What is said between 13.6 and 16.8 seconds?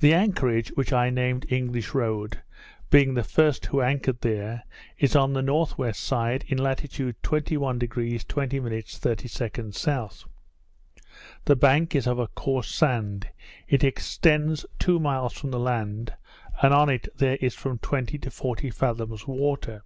it extends two miles from the land, and